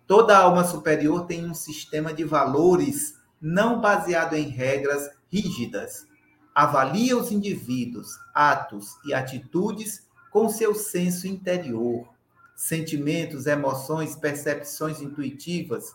[0.07, 6.07] Toda alma superior tem um sistema de valores não baseado em regras rígidas.
[6.55, 12.14] Avalia os indivíduos, atos e atitudes com seu senso interior
[12.55, 15.95] sentimentos, emoções, percepções intuitivas,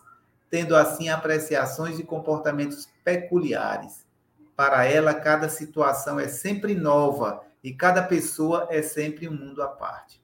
[0.50, 4.04] tendo assim apreciações e comportamentos peculiares.
[4.56, 9.68] Para ela, cada situação é sempre nova e cada pessoa é sempre um mundo à
[9.68, 10.20] parte.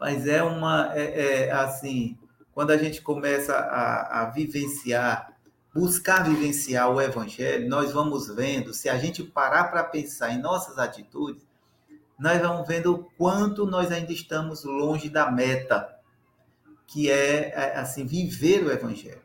[0.00, 2.16] Mas é uma, é, é assim,
[2.52, 5.32] quando a gente começa a, a vivenciar,
[5.74, 10.78] buscar vivenciar o Evangelho, nós vamos vendo, se a gente parar para pensar em nossas
[10.78, 11.47] atitudes,
[12.18, 15.96] nós vamos vendo o quanto nós ainda estamos longe da meta,
[16.84, 19.22] que é, é assim viver o evangelho.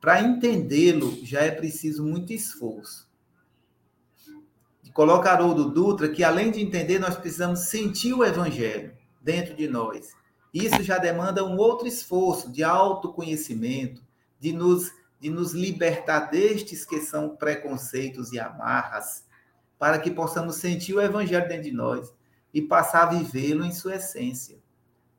[0.00, 3.08] Para entendê-lo já é preciso muito esforço.
[4.94, 10.12] Coloca Haroldo Dutra que além de entender, nós precisamos sentir o evangelho dentro de nós.
[10.52, 14.02] Isso já demanda um outro esforço de autoconhecimento,
[14.38, 19.24] de nos de nos libertar destes que são preconceitos e amarras,
[19.76, 22.12] para que possamos sentir o evangelho dentro de nós
[22.52, 24.58] e passar a vivê-lo em sua essência,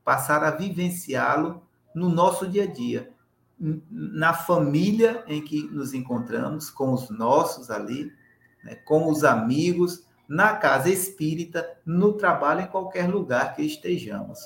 [0.03, 1.61] passar a vivenciá-lo
[1.93, 3.11] no nosso dia a dia,
[3.59, 8.11] na família em que nos encontramos, com os nossos ali,
[8.63, 14.39] né, com os amigos, na casa espírita, no trabalho, em qualquer lugar que estejamos.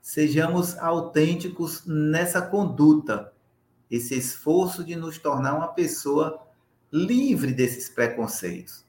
[0.00, 3.32] Sejamos autênticos nessa conduta,
[3.90, 6.46] esse esforço de nos tornar uma pessoa
[6.90, 8.84] livre desses preconceitos,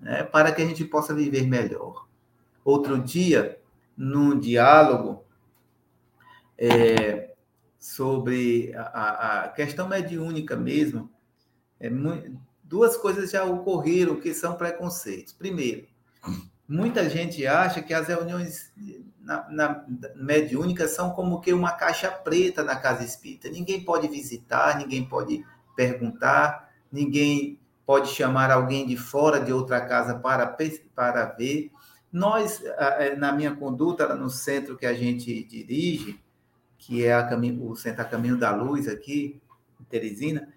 [0.00, 2.05] né, para que a gente possa viver melhor
[2.66, 3.60] outro dia,
[3.96, 5.24] num diálogo
[6.58, 7.30] é,
[7.78, 11.08] sobre a, a, questão mediúnica mesmo,
[11.78, 11.88] é,
[12.64, 15.32] duas coisas já ocorreram que são preconceitos.
[15.32, 15.86] Primeiro,
[16.68, 18.72] muita gente acha que as reuniões
[19.20, 19.84] na, na
[20.16, 23.48] mediúnica são como que uma caixa preta na casa espírita.
[23.48, 25.44] Ninguém pode visitar, ninguém pode
[25.76, 30.56] perguntar, ninguém pode chamar alguém de fora de outra casa para,
[30.96, 31.70] para ver.
[32.16, 32.62] Nós,
[33.18, 36.18] na minha conduta, no centro que a gente dirige,
[36.78, 39.38] que é caminho, o Centro a Caminho da Luz aqui,
[39.78, 40.48] em Teresina,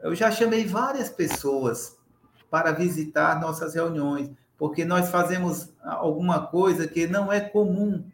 [0.00, 1.96] eu já chamei várias pessoas
[2.50, 8.04] para visitar nossas reuniões, porque nós fazemos alguma coisa que não é comum,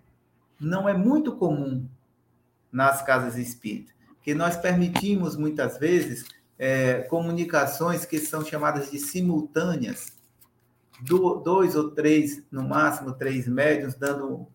[0.60, 1.88] não é muito comum
[2.70, 6.26] nas casas espíritas, que nós permitimos muitas vezes
[6.58, 10.19] é, comunicações que são chamadas de simultâneas,
[11.02, 14.46] dois ou três, no máximo três médios, dando,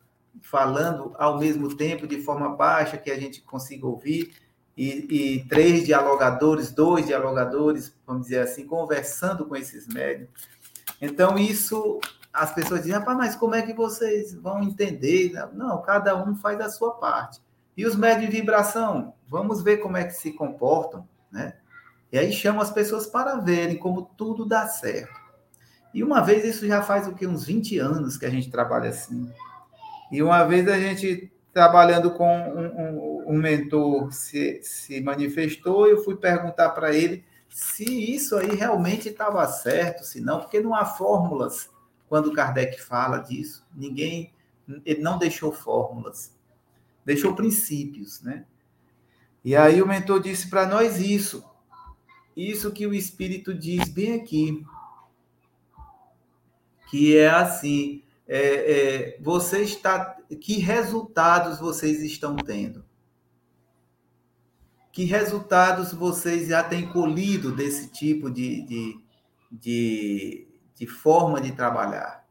[0.41, 4.33] falando ao mesmo tempo, de forma baixa, que a gente consiga ouvir.
[4.77, 10.29] e, e três dialogadores, dois dialogadores, vamos dizer assim, conversando com esses médios.
[11.01, 11.99] Então, isso,
[12.31, 15.31] as pessoas dizem, rapaz, mas como é que vocês vão entender?
[15.53, 17.41] Não, cada um faz a sua parte.
[17.77, 21.55] E os médios de vibração, vamos ver como é que se comportam, né?
[22.11, 25.24] E aí chamam as pessoas para verem como tudo dá certo.
[25.95, 27.25] E uma vez, isso já faz o que?
[27.25, 29.31] Uns 20 anos que a gente trabalha assim.
[30.11, 36.03] E uma vez a gente trabalhando com um, um, um mentor se, se manifestou, eu
[36.03, 40.83] fui perguntar para ele se isso aí realmente estava certo, se não, porque não há
[40.83, 41.69] fórmulas
[42.09, 43.65] quando Kardec fala disso.
[43.73, 44.33] Ninguém,
[44.85, 46.35] ele não deixou fórmulas,
[47.05, 48.43] deixou princípios, né?
[49.45, 51.41] E aí o mentor disse para nós isso,
[52.35, 54.61] isso que o Espírito diz bem aqui,
[56.89, 62.83] que é assim, é, é, você está, que resultados vocês estão tendo?
[64.91, 68.99] Que resultados vocês já têm colhido desse tipo de, de,
[69.51, 72.25] de, de forma de trabalhar?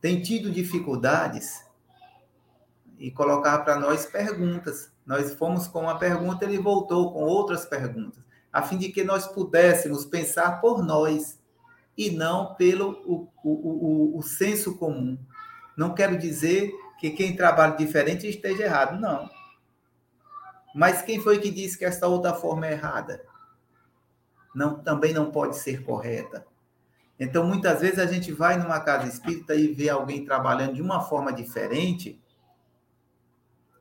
[0.00, 1.64] Tem tido dificuldades?
[2.98, 4.92] E colocar para nós perguntas.
[5.04, 9.26] Nós fomos com uma pergunta, ele voltou com outras perguntas, a fim de que nós
[9.26, 11.38] pudéssemos pensar por nós
[11.96, 15.18] e não pelo o, o, o, o senso comum.
[15.76, 19.28] Não quero dizer que quem trabalha diferente esteja errado, não.
[20.74, 23.24] Mas quem foi que disse que esta outra forma é errada?
[24.54, 26.46] Não, também não pode ser correta.
[27.18, 31.00] Então, muitas vezes a gente vai numa casa espírita e vê alguém trabalhando de uma
[31.00, 32.20] forma diferente.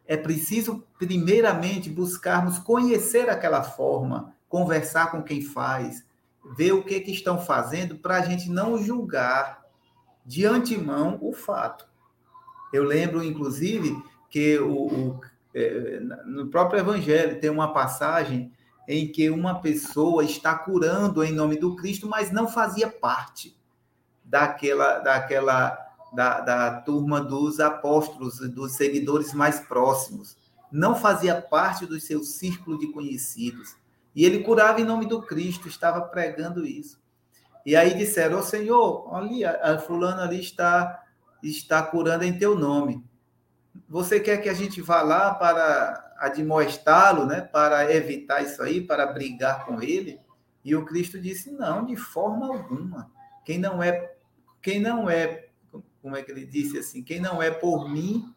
[0.07, 6.05] É preciso, primeiramente, buscarmos conhecer aquela forma, conversar com quem faz,
[6.55, 9.63] ver o que, que estão fazendo para a gente não julgar
[10.25, 11.87] de antemão o fato.
[12.73, 13.95] Eu lembro, inclusive,
[14.29, 15.21] que o, o
[15.53, 18.51] é, no próprio Evangelho tem uma passagem
[18.87, 23.57] em que uma pessoa está curando em nome do Cristo, mas não fazia parte
[24.23, 25.77] daquela, daquela
[26.13, 30.37] da, da turma dos apóstolos, dos seguidores mais próximos.
[30.71, 33.75] Não fazia parte do seu círculo de conhecidos.
[34.15, 37.03] E ele curava em nome do Cristo, estava pregando isso.
[37.65, 41.03] E aí disseram, ô oh, Senhor, ali, a fulana ali está,
[41.43, 43.03] está curando em teu nome.
[43.89, 47.41] Você quer que a gente vá lá para admoestá-lo, né?
[47.41, 50.19] para evitar isso aí, para brigar com ele?
[50.63, 53.11] E o Cristo disse, não, de forma alguma.
[53.43, 54.13] Quem não é,
[54.61, 55.49] quem não é,
[56.01, 58.33] como é que ele disse assim, quem não é por mim,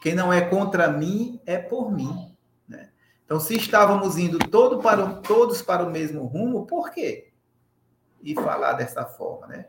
[0.00, 2.31] quem não é contra mim, é por mim.
[3.32, 7.32] Então, se estávamos indo todo para o, todos para o mesmo rumo, por quê?
[8.22, 9.64] E falar dessa forma, né?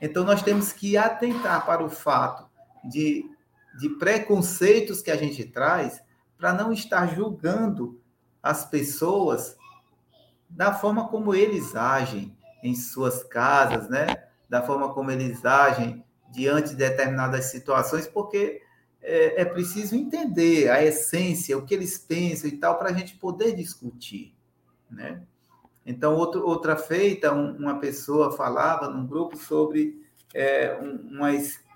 [0.00, 2.48] Então, nós temos que atentar para o fato
[2.82, 3.30] de,
[3.78, 6.02] de preconceitos que a gente traz
[6.38, 8.00] para não estar julgando
[8.42, 9.54] as pessoas
[10.48, 14.06] da forma como eles agem em suas casas, né?
[14.48, 18.62] Da forma como eles agem diante de determinadas situações, porque
[19.04, 23.16] é, é preciso entender a essência, o que eles pensam e tal, para a gente
[23.16, 24.34] poder discutir,
[24.90, 25.22] né?
[25.86, 30.02] Então, outro, outra feita, um, uma pessoa falava num grupo sobre
[30.32, 31.28] é, uma,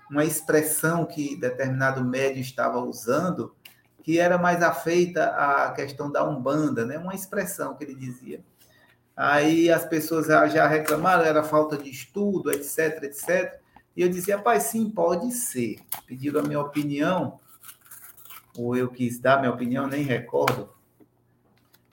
[0.09, 3.55] uma expressão que determinado médio estava usando,
[4.03, 6.97] que era mais afeita à questão da Umbanda, né?
[6.97, 8.43] uma expressão que ele dizia.
[9.15, 13.58] Aí as pessoas já reclamaram, era falta de estudo, etc, etc.
[13.99, 15.81] E eu dizia, pai, sim, pode ser.
[16.07, 17.37] Pediram a minha opinião,
[18.57, 20.69] ou eu quis dar minha opinião, nem recordo.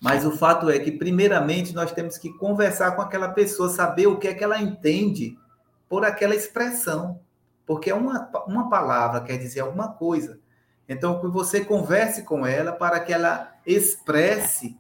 [0.00, 4.20] Mas o fato é que, primeiramente, nós temos que conversar com aquela pessoa, saber o
[4.20, 5.36] que é que ela entende
[5.88, 7.18] por aquela expressão.
[7.66, 10.38] Porque uma, uma palavra quer dizer alguma coisa.
[10.88, 14.78] Então, que você converse com ela para que ela expresse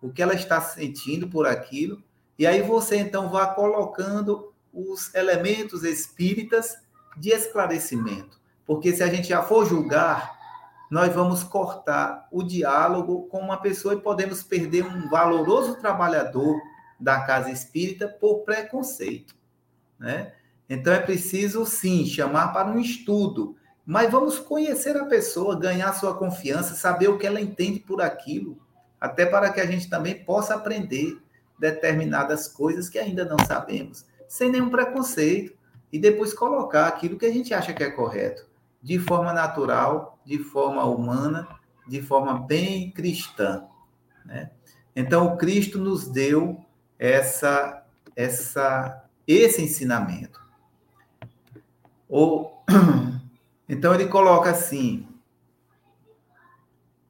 [0.00, 2.02] o que ela está sentindo por aquilo.
[2.38, 6.76] E aí você, então, vá colocando os elementos espíritas
[7.16, 8.40] de esclarecimento.
[8.64, 10.38] Porque se a gente já for julgar,
[10.90, 16.60] nós vamos cortar o diálogo com uma pessoa e podemos perder um valoroso trabalhador
[16.98, 19.34] da casa espírita por preconceito,
[19.98, 20.32] né?
[20.68, 26.16] Então é preciso sim chamar para um estudo, mas vamos conhecer a pessoa, ganhar sua
[26.16, 28.58] confiança, saber o que ela entende por aquilo,
[29.00, 31.20] até para que a gente também possa aprender
[31.58, 35.52] determinadas coisas que ainda não sabemos sem nenhum preconceito,
[35.92, 38.46] e depois colocar aquilo que a gente acha que é correto,
[38.82, 41.46] de forma natural, de forma humana,
[41.86, 43.66] de forma bem cristã.
[44.24, 44.50] Né?
[44.96, 46.64] Então, o Cristo nos deu
[46.98, 47.84] essa,
[48.16, 50.40] essa, esse ensinamento.
[52.08, 52.64] Ou,
[53.68, 55.06] então, ele coloca assim: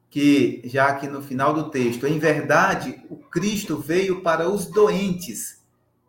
[0.09, 5.62] que, já aqui no final do texto, em verdade, o Cristo veio para os doentes,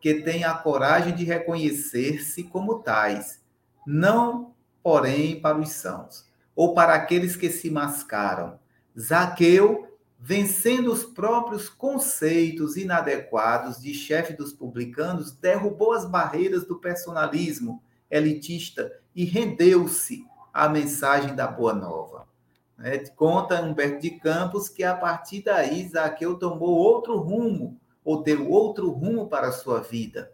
[0.04, 3.42] que têm a coragem de reconhecer-se como tais,
[3.86, 4.52] não,
[4.82, 8.58] porém, para os sãos, ou para aqueles que se mascaram.
[9.00, 17.82] Zaqueu, vencendo os próprios conceitos inadequados de chefe dos publicanos, derrubou as barreiras do personalismo
[18.10, 22.28] elitista e rendeu-se à mensagem da Boa Nova.
[22.76, 22.98] Né?
[23.16, 28.90] Conta Humberto de Campos que a partir daí Zaqueu tomou outro rumo, ou deu outro
[28.90, 30.32] rumo para a sua vida.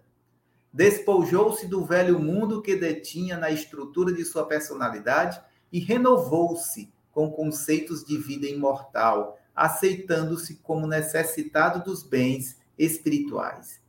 [0.72, 5.40] Despojou-se do velho mundo que detinha na estrutura de sua personalidade
[5.72, 13.80] e renovou-se com conceitos de vida imortal, aceitando-se como necessitado dos bens espirituais.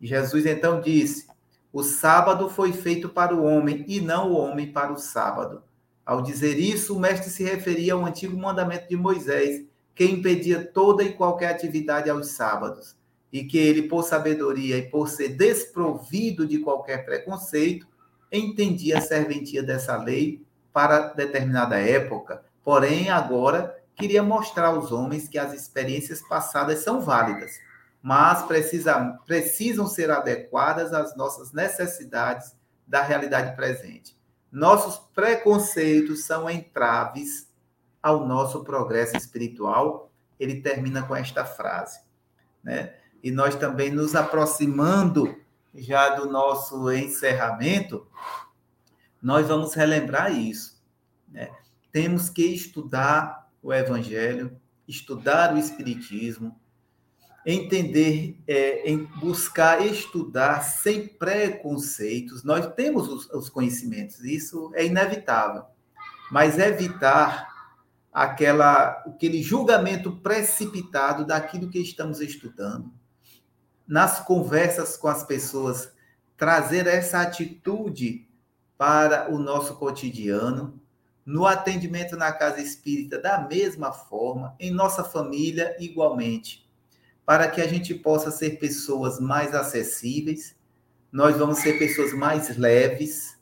[0.00, 1.26] Jesus então disse:
[1.72, 5.62] O sábado foi feito para o homem e não o homem para o sábado.
[6.04, 11.02] Ao dizer isso, o mestre se referia ao antigo mandamento de Moisés, que impedia toda
[11.02, 12.96] e qualquer atividade aos sábados,
[13.32, 17.86] e que ele, por sabedoria e por ser desprovido de qualquer preconceito,
[18.32, 25.38] entendia a serventia dessa lei para determinada época, porém agora queria mostrar aos homens que
[25.38, 27.58] as experiências passadas são válidas,
[28.00, 32.54] mas precisa, precisam ser adequadas às nossas necessidades
[32.86, 34.16] da realidade presente.
[34.50, 37.48] Nossos preconceitos são entraves
[38.02, 40.10] ao nosso progresso espiritual.
[40.40, 42.00] Ele termina com esta frase,
[42.62, 42.94] né?
[43.22, 45.36] E nós também nos aproximando
[45.74, 48.06] já do nosso encerramento,
[49.22, 50.80] nós vamos relembrar isso,
[51.28, 51.50] né?
[51.90, 54.56] Temos que estudar o evangelho,
[54.86, 56.58] estudar o espiritismo,
[57.44, 62.44] entender, é, em buscar estudar sem preconceitos.
[62.44, 65.64] Nós temos os, os conhecimentos, isso é inevitável,
[66.30, 67.48] mas evitar
[68.12, 72.92] aquela, aquele julgamento precipitado daquilo que estamos estudando.
[73.88, 75.90] Nas conversas com as pessoas,
[76.36, 78.28] trazer essa atitude
[78.76, 80.80] para o nosso cotidiano,
[81.26, 86.68] no atendimento na casa espírita da mesma forma, em nossa família igualmente
[87.28, 90.56] para que a gente possa ser pessoas mais acessíveis,
[91.12, 93.38] nós vamos ser pessoas mais leves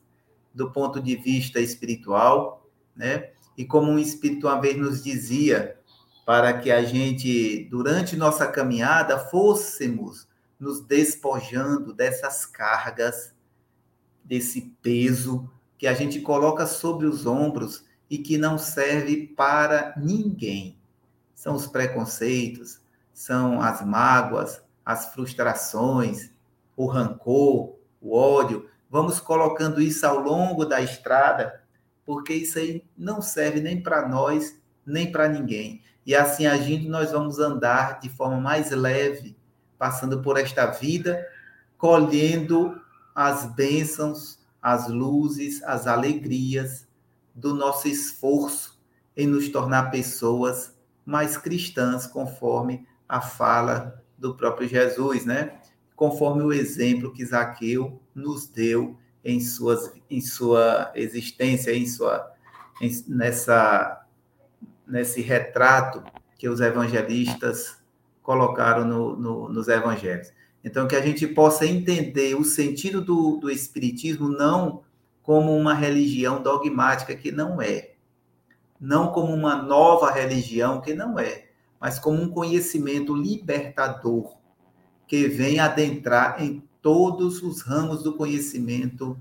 [0.53, 3.31] do ponto de vista espiritual, né?
[3.57, 5.79] E como um espírito uma vez nos dizia,
[6.27, 10.27] para que a gente, durante nossa caminhada, fôssemos
[10.59, 13.35] nos despojando dessas cargas,
[14.25, 20.79] desse peso que a gente coloca sobre os ombros e que não serve para ninguém.
[21.35, 22.81] São os preconceitos,
[23.13, 26.31] são as mágoas, as frustrações,
[26.77, 28.69] o rancor, o ódio.
[28.89, 31.63] Vamos colocando isso ao longo da estrada,
[32.05, 35.83] porque isso aí não serve nem para nós, nem para ninguém.
[36.07, 39.36] E assim agindo, nós vamos andar de forma mais leve,
[39.79, 41.27] passando por esta vida,
[41.77, 42.81] colhendo
[43.15, 46.87] as bênçãos, as luzes, as alegrias
[47.35, 48.79] do nosso esforço
[49.17, 50.75] em nos tornar pessoas
[51.05, 55.61] mais cristãs, conforme a fala do próprio Jesus, né?
[55.95, 62.33] Conforme o exemplo que Zaqueu nos deu em, suas, em sua existência, em sua,
[62.81, 64.05] em, nessa,
[64.87, 66.03] nesse retrato
[66.39, 67.79] que os evangelistas
[68.27, 70.33] colocaram no, no, nos evangelhos.
[70.65, 74.83] Então, que a gente possa entender o sentido do, do Espiritismo não
[75.23, 77.93] como uma religião dogmática, que não é,
[78.81, 81.47] não como uma nova religião, que não é,
[81.81, 84.35] mas como um conhecimento libertador
[85.07, 89.17] que vem adentrar em todos os ramos do conhecimento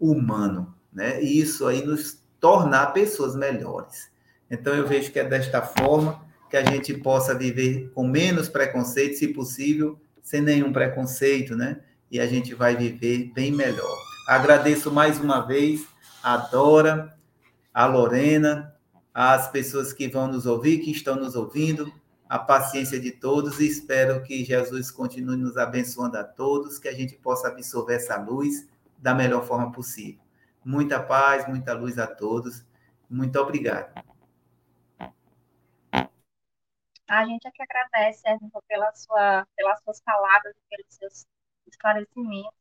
[0.00, 1.22] humano, né?
[1.22, 4.10] E isso aí nos tornar pessoas melhores.
[4.50, 9.16] Então eu vejo que é desta forma que a gente possa viver com menos preconceito,
[9.16, 11.80] se possível, sem nenhum preconceito, né?
[12.10, 13.96] E a gente vai viver bem melhor.
[14.28, 15.86] Agradeço mais uma vez
[16.22, 17.16] a Dora,
[17.72, 18.76] a Lorena,
[19.14, 21.90] às pessoas que vão nos ouvir, que estão nos ouvindo,
[22.28, 26.92] a paciência de todos e espero que Jesus continue nos abençoando a todos, que a
[26.92, 30.20] gente possa absorver essa luz da melhor forma possível.
[30.62, 32.62] Muita paz, muita luz a todos.
[33.08, 34.11] Muito obrigado.
[37.12, 41.26] A gente é que agradece, Edson, pela sua, pelas suas palavras, pelos seus
[41.66, 42.58] esclarecimentos,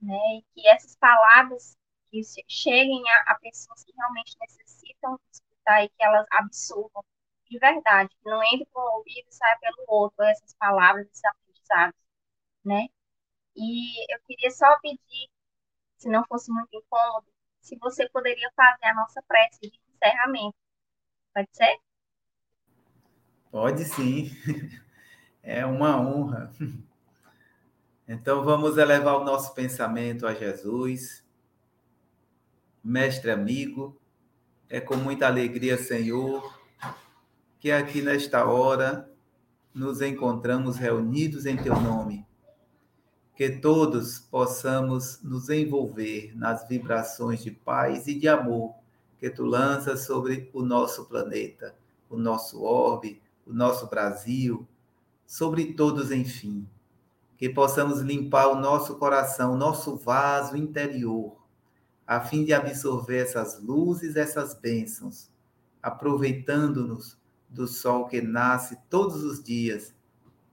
[0.00, 0.16] né?
[0.38, 1.76] E que essas palavras
[2.10, 5.18] que cheguem a, a pessoas que realmente necessitam
[5.64, 5.84] tá?
[5.84, 7.04] E que elas absorvam
[7.50, 11.24] de verdade, que não entre por um ouvido e saia pelo outro essas palavras, esses
[11.24, 12.00] aprendizados,
[12.64, 12.88] né?
[13.56, 15.30] E eu queria só pedir,
[15.98, 17.26] se não fosse muito incômodo,
[17.62, 20.56] se você poderia fazer a nossa prece de encerramento.
[21.34, 21.78] Pode ser?
[23.58, 24.30] Pode sim.
[25.42, 26.52] É uma honra.
[28.06, 31.24] Então vamos elevar o nosso pensamento a Jesus.
[32.84, 33.98] Mestre amigo,
[34.68, 36.60] é com muita alegria, Senhor,
[37.58, 39.10] que aqui nesta hora
[39.74, 42.24] nos encontramos reunidos em teu nome.
[43.34, 48.74] Que todos possamos nos envolver nas vibrações de paz e de amor
[49.18, 51.74] que tu lanças sobre o nosso planeta,
[52.08, 54.68] o nosso orbe, o nosso Brasil,
[55.26, 56.66] sobre todos, enfim.
[57.36, 61.36] Que possamos limpar o nosso coração, o nosso vaso interior,
[62.06, 65.30] a fim de absorver essas luzes, essas bênçãos,
[65.82, 67.16] aproveitando-nos
[67.48, 69.94] do sol que nasce todos os dias,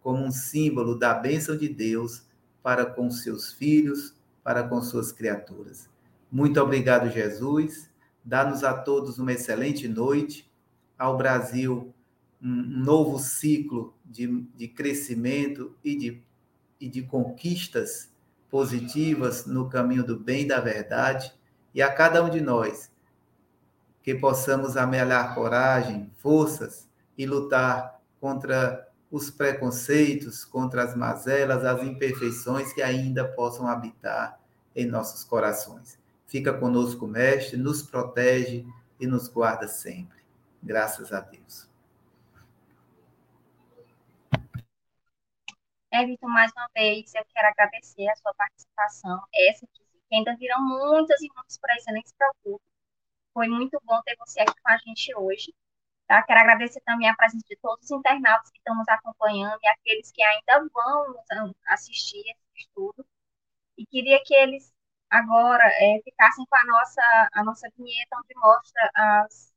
[0.02, 2.24] como um símbolo da bênção de Deus
[2.62, 5.89] para com seus filhos, para com suas criaturas.
[6.32, 7.89] Muito obrigado, Jesus.
[8.24, 10.52] Dá-nos a todos uma excelente noite.
[10.98, 11.95] Ao Brasil,
[12.42, 16.24] um novo ciclo de, de crescimento e de,
[16.80, 18.12] e de conquistas
[18.50, 21.34] positivas no caminho do bem e da verdade.
[21.74, 22.92] E a cada um de nós,
[24.02, 32.74] que possamos amealhar coragem, forças e lutar contra os preconceitos, contra as mazelas, as imperfeições
[32.74, 34.40] que ainda possam habitar
[34.76, 35.98] em nossos corações.
[36.28, 38.66] Fica conosco, Mestre, nos protege
[39.00, 40.20] e nos guarda sempre.
[40.62, 41.75] Graças a Deus.
[46.02, 49.22] Everton, mais uma vez, eu quero agradecer a sua participação.
[49.34, 52.64] Essa que ainda virão muitas e muitas por aí, você nem se preocupe.
[53.34, 55.54] Foi muito bom ter você aqui com a gente hoje.
[56.08, 56.22] Tá?
[56.24, 60.12] Quero agradecer também a presença de todos os internautas que estão nos acompanhando e aqueles
[60.12, 61.16] que ainda vão
[61.68, 63.06] assistir esse estudo.
[63.78, 64.74] E queria que eles
[65.10, 69.54] agora é, ficassem com a nossa, a nossa vinheta, onde mostra as,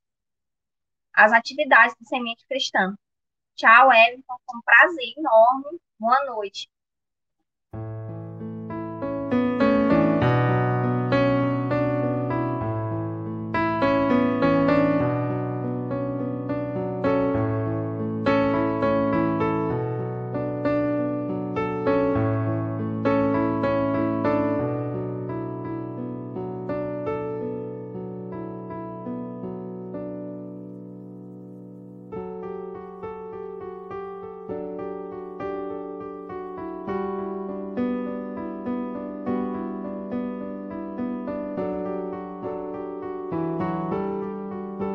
[1.14, 2.96] as atividades do Semente Cristã.
[3.56, 4.36] Tchau, Everton.
[4.46, 5.80] Foi um prazer enorme.
[5.98, 6.68] Boa noite.